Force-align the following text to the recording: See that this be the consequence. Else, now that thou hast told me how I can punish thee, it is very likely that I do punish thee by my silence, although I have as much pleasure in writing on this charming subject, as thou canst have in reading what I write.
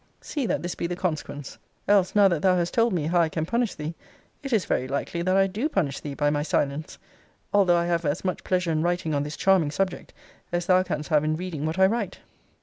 See 0.19 0.47
that 0.47 0.63
this 0.63 0.73
be 0.73 0.87
the 0.87 0.95
consequence. 0.95 1.59
Else, 1.87 2.15
now 2.15 2.27
that 2.27 2.41
thou 2.41 2.55
hast 2.55 2.73
told 2.73 2.91
me 2.91 3.05
how 3.05 3.21
I 3.21 3.29
can 3.29 3.45
punish 3.45 3.75
thee, 3.75 3.93
it 4.41 4.51
is 4.51 4.65
very 4.65 4.87
likely 4.87 5.21
that 5.21 5.37
I 5.37 5.45
do 5.45 5.69
punish 5.69 5.99
thee 5.99 6.15
by 6.15 6.31
my 6.31 6.41
silence, 6.41 6.97
although 7.53 7.77
I 7.77 7.85
have 7.85 8.03
as 8.03 8.25
much 8.25 8.43
pleasure 8.43 8.71
in 8.71 8.81
writing 8.81 9.13
on 9.13 9.21
this 9.21 9.37
charming 9.37 9.69
subject, 9.69 10.11
as 10.51 10.65
thou 10.65 10.81
canst 10.81 11.09
have 11.09 11.23
in 11.23 11.35
reading 11.35 11.67
what 11.67 11.77
I 11.77 11.85
write. 11.85 12.17